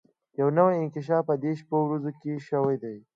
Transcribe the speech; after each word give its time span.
يو 0.39 0.47
نوی 0.57 0.75
انکشاف 0.79 1.23
په 1.27 1.35
دې 1.43 1.51
شپو 1.59 1.77
ورځو 1.83 2.11
کې 2.19 2.31
شوی 2.47 2.77
دی. 2.83 2.97